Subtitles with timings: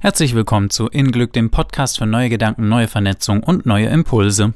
[0.00, 4.54] Herzlich willkommen zu In Glück, dem Podcast für neue Gedanken, neue Vernetzung und neue Impulse.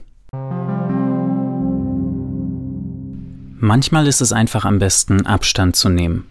[3.59, 6.31] Manchmal ist es einfach am besten, Abstand zu nehmen.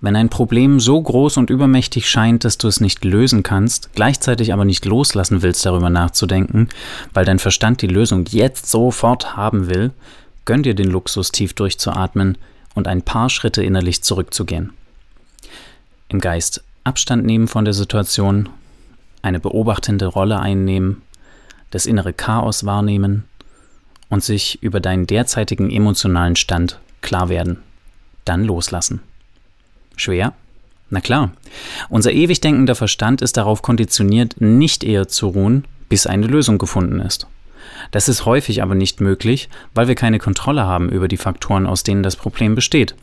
[0.00, 4.52] Wenn ein Problem so groß und übermächtig scheint, dass du es nicht lösen kannst, gleichzeitig
[4.52, 6.68] aber nicht loslassen willst, darüber nachzudenken,
[7.12, 9.90] weil dein Verstand die Lösung jetzt sofort haben will,
[10.44, 12.38] gönn dir den Luxus, tief durchzuatmen
[12.76, 14.74] und ein paar Schritte innerlich zurückzugehen.
[16.08, 18.48] Im Geist Abstand nehmen von der Situation,
[19.22, 21.02] eine beobachtende Rolle einnehmen,
[21.70, 23.24] das innere Chaos wahrnehmen
[24.08, 27.58] und sich über deinen derzeitigen emotionalen Stand klar werden.
[28.24, 29.00] Dann loslassen.
[29.96, 30.32] Schwer?
[30.90, 31.32] Na klar.
[31.90, 37.00] Unser ewig denkender Verstand ist darauf konditioniert, nicht eher zu ruhen, bis eine Lösung gefunden
[37.00, 37.26] ist.
[37.90, 41.82] Das ist häufig aber nicht möglich, weil wir keine Kontrolle haben über die Faktoren, aus
[41.82, 42.94] denen das Problem besteht,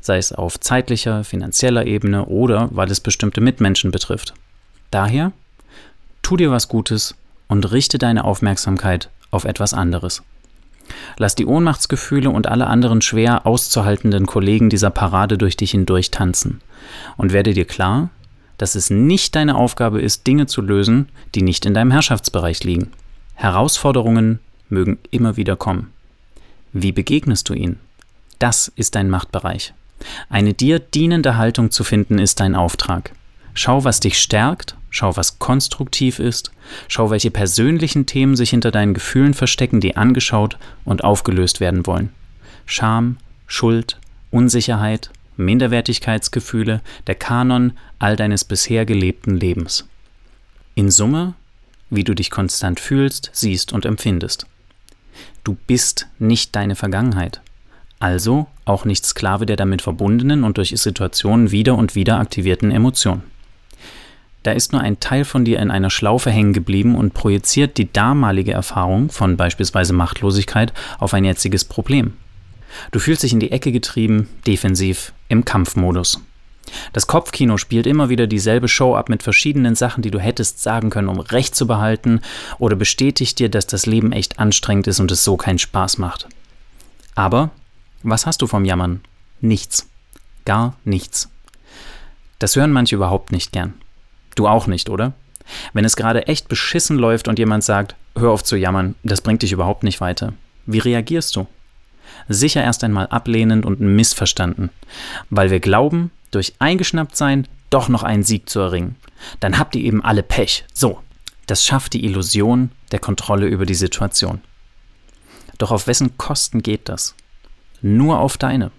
[0.00, 4.34] sei es auf zeitlicher, finanzieller Ebene oder weil es bestimmte Mitmenschen betrifft.
[4.90, 5.32] Daher,
[6.22, 7.14] tu dir was Gutes
[7.48, 10.22] und richte deine Aufmerksamkeit auf etwas anderes.
[11.18, 16.60] Lass die Ohnmachtsgefühle und alle anderen schwer auszuhaltenden Kollegen dieser Parade durch dich hindurch tanzen
[17.16, 18.10] und werde dir klar,
[18.58, 22.90] dass es nicht deine Aufgabe ist, Dinge zu lösen, die nicht in deinem Herrschaftsbereich liegen.
[23.40, 24.38] Herausforderungen
[24.68, 25.90] mögen immer wieder kommen.
[26.74, 27.80] Wie begegnest du ihnen?
[28.38, 29.72] Das ist dein Machtbereich.
[30.28, 33.12] Eine dir dienende Haltung zu finden ist dein Auftrag.
[33.54, 36.52] Schau, was dich stärkt, schau, was konstruktiv ist,
[36.86, 42.10] schau, welche persönlichen Themen sich hinter deinen Gefühlen verstecken, die angeschaut und aufgelöst werden wollen.
[42.66, 43.16] Scham,
[43.46, 43.96] Schuld,
[44.30, 49.88] Unsicherheit, Minderwertigkeitsgefühle, der Kanon all deines bisher gelebten Lebens.
[50.74, 51.32] In Summe
[51.90, 54.46] wie du dich konstant fühlst, siehst und empfindest.
[55.44, 57.40] Du bist nicht deine Vergangenheit.
[57.98, 63.22] Also auch nicht Sklave der damit verbundenen und durch Situationen wieder und wieder aktivierten Emotionen.
[64.42, 67.92] Da ist nur ein Teil von dir in einer Schlaufe hängen geblieben und projiziert die
[67.92, 72.14] damalige Erfahrung von beispielsweise Machtlosigkeit auf ein jetziges Problem.
[72.90, 76.20] Du fühlst dich in die Ecke getrieben, defensiv, im Kampfmodus.
[76.92, 80.90] Das Kopfkino spielt immer wieder dieselbe Show ab mit verschiedenen Sachen, die du hättest sagen
[80.90, 82.20] können, um Recht zu behalten,
[82.58, 86.28] oder bestätigt dir, dass das Leben echt anstrengend ist und es so keinen Spaß macht.
[87.14, 87.50] Aber
[88.02, 89.00] was hast du vom Jammern?
[89.40, 89.88] Nichts.
[90.44, 91.28] Gar nichts.
[92.38, 93.74] Das hören manche überhaupt nicht gern.
[94.34, 95.12] Du auch nicht, oder?
[95.72, 99.42] Wenn es gerade echt beschissen läuft und jemand sagt, hör auf zu jammern, das bringt
[99.42, 100.32] dich überhaupt nicht weiter.
[100.66, 101.46] Wie reagierst du?
[102.28, 104.70] Sicher erst einmal ablehnend und missverstanden,
[105.30, 108.96] weil wir glauben, durch eingeschnappt sein doch noch einen Sieg zu erringen.
[109.40, 110.64] Dann habt ihr eben alle Pech.
[110.72, 111.00] So,
[111.46, 114.40] das schafft die Illusion der Kontrolle über die Situation.
[115.58, 117.14] Doch auf wessen Kosten geht das?
[117.82, 118.70] Nur auf deine.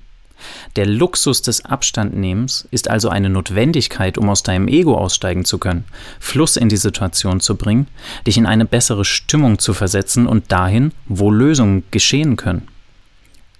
[0.75, 5.86] Der Luxus des Abstandnehmens ist also eine Notwendigkeit, um aus deinem Ego aussteigen zu können,
[6.19, 7.88] Fluss in die Situation zu bringen,
[8.25, 12.68] dich in eine bessere Stimmung zu versetzen und dahin, wo Lösungen geschehen können.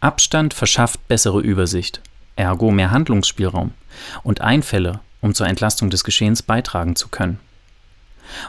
[0.02, 2.02] Abstand verschafft bessere Übersicht
[2.36, 3.72] ergo mehr Handlungsspielraum
[4.24, 7.40] und Einfälle, um zur Entlastung des Geschehens beitragen zu können.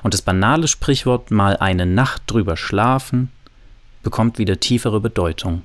[0.02, 3.30] Und das banale Sprichwort mal eine Nacht drüber schlafen
[4.02, 5.62] bekommt wieder tiefere Bedeutung.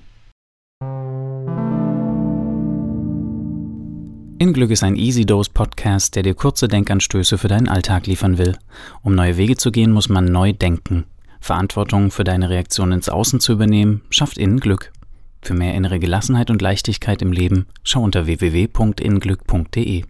[4.39, 8.37] In Glück ist ein Easy Dose Podcast, der dir kurze Denkanstöße für deinen Alltag liefern
[8.37, 8.57] will.
[9.01, 11.05] Um neue Wege zu gehen, muss man neu denken.
[11.39, 14.91] Verantwortung für deine Reaktion ins Außen zu übernehmen, schafft innen Glück.
[15.41, 20.03] Für mehr innere Gelassenheit und Leichtigkeit im Leben schau unter www.inglück.de.